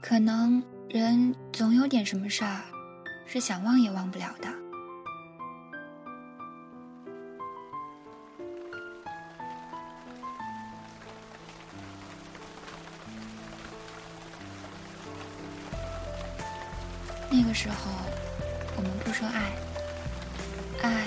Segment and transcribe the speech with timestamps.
[0.00, 2.62] 可能人总有点什么事儿，
[3.26, 4.48] 是想忘也忘不了的。
[17.30, 17.90] 那个时候，
[18.76, 19.52] 我们不说爱，
[20.82, 21.06] 爱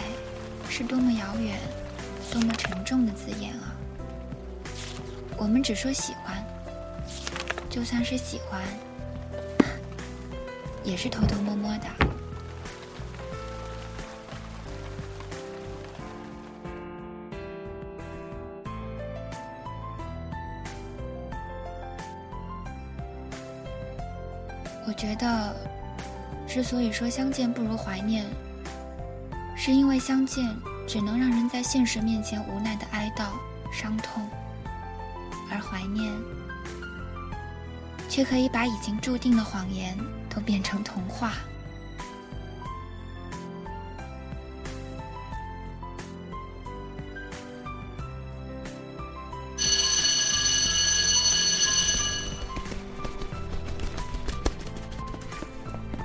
[0.69, 1.57] 是多么遥远、
[2.31, 3.75] 多么沉重的字眼啊！
[5.37, 6.40] 我们只说喜欢，
[7.71, 8.61] 就算是喜欢，
[10.83, 11.87] 也是偷偷摸摸的。
[24.85, 25.55] 我觉得。
[26.47, 28.25] 之所以说相见不如怀念，
[29.55, 30.53] 是因为相见
[30.85, 33.27] 只能让人在现实面前无奈的哀悼、
[33.71, 34.27] 伤痛，
[35.49, 36.11] 而怀念
[38.11, 39.97] 却可以把已经注定的谎言
[40.29, 41.31] 都变成童话。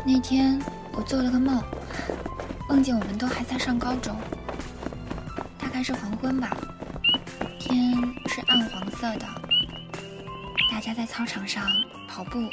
[0.05, 0.63] 那天
[0.93, 1.61] 我做了个梦，
[2.69, 4.17] 梦见我们都还在上高中，
[5.59, 6.57] 大概是黄昏吧，
[7.59, 7.93] 天
[8.29, 9.27] 是暗黄色的，
[10.71, 11.65] 大家在操场上
[12.09, 12.49] 跑步，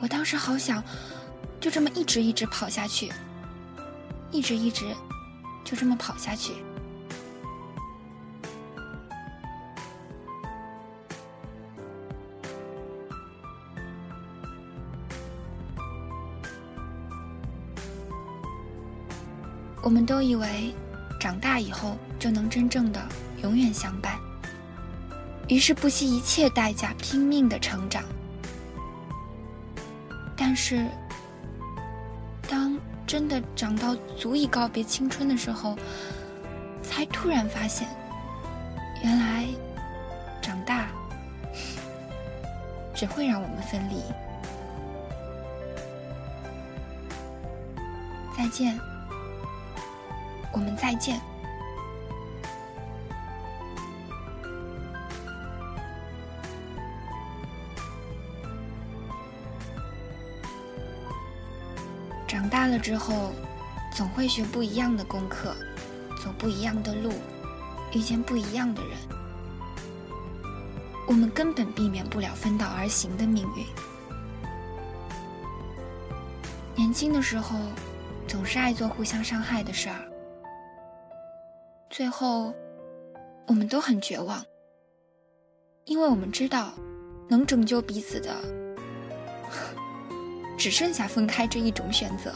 [0.00, 0.82] 我当时好想
[1.60, 3.12] 就这么一直一直跑下去，
[4.30, 4.94] 一直一直
[5.64, 6.52] 就这么跑下去。
[19.82, 20.74] 我们都以为，
[21.20, 23.00] 长大以后就能真正的
[23.42, 24.18] 永远相伴，
[25.48, 28.02] 于是不惜一切代价拼命的成长。
[30.36, 30.86] 但是，
[32.48, 35.76] 当真的长到足以告别青春的时候，
[36.82, 37.88] 才突然发现，
[39.02, 39.46] 原来
[40.42, 40.88] 长大
[42.94, 44.02] 只会让我们分离。
[48.36, 48.78] 再见。
[50.52, 51.20] 我们再见。
[62.36, 63.32] 长大了之后，
[63.94, 65.56] 总会学不一样的功课，
[66.22, 67.10] 走不一样的路，
[67.94, 68.90] 遇见不一样的人。
[71.08, 73.64] 我们根本避免不了分道而行的命运。
[76.74, 77.58] 年轻的时候，
[78.28, 79.96] 总是爱做互相伤害的事儿。
[81.88, 82.52] 最后，
[83.46, 84.44] 我们都很绝望，
[85.86, 86.74] 因为我们知道，
[87.30, 88.36] 能拯救彼此的，
[90.56, 92.34] 只剩下分开这一种选择。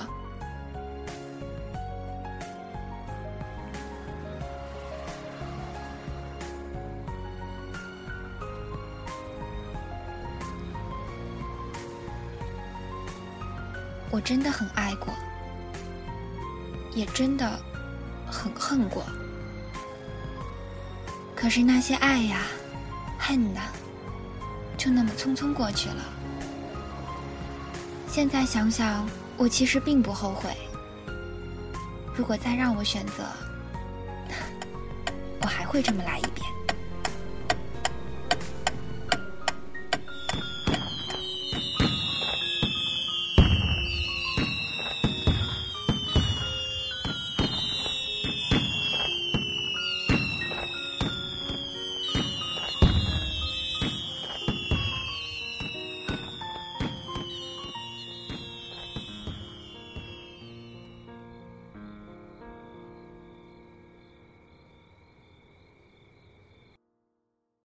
[14.13, 15.15] 我真的很爱过，
[16.93, 17.59] 也真的
[18.27, 19.05] 很恨过。
[21.35, 22.43] 可是那些爱呀、
[23.19, 23.61] 恨呐，
[24.77, 26.20] 就那么匆匆过去了。
[28.13, 30.51] 现在想想，我其实并不后悔。
[32.17, 33.25] 如果再让我选择，
[35.41, 36.45] 我还会这么来一遍。